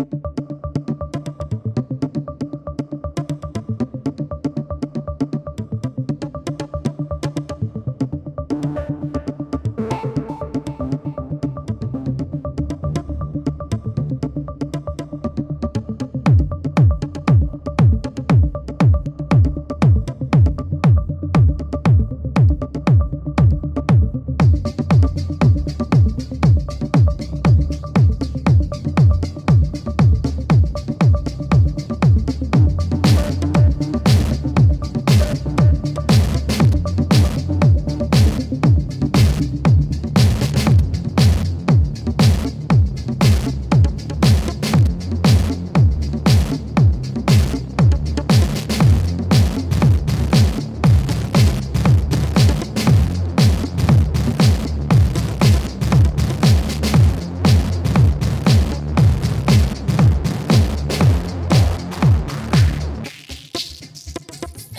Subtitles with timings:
[0.00, 0.29] you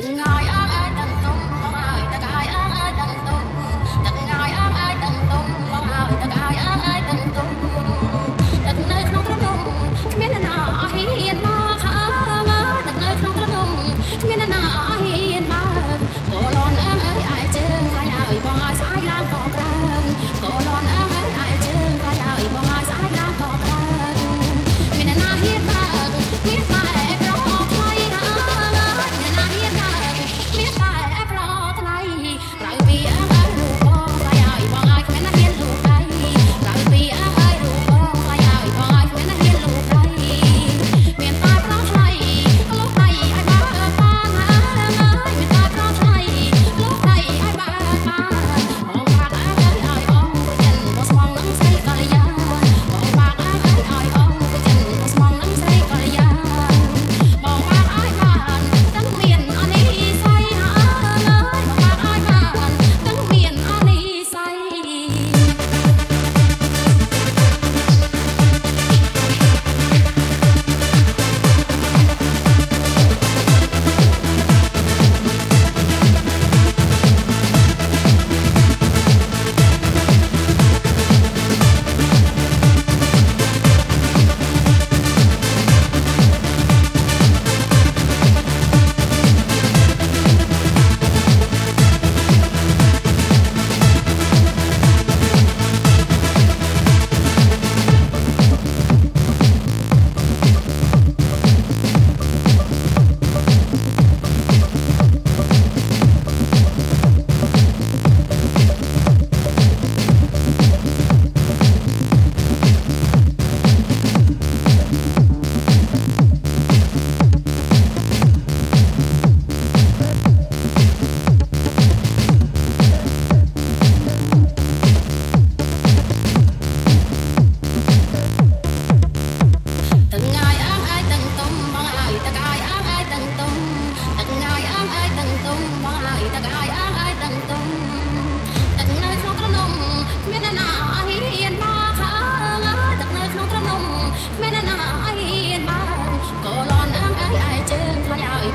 [0.00, 0.57] And I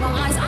[0.00, 0.41] my eyes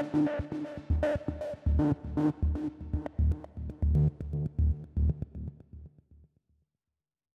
[0.00, 0.59] Thank